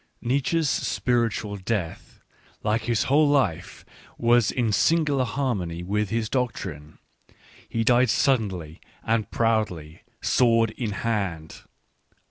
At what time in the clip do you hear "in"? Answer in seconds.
4.49-4.71, 10.71-10.89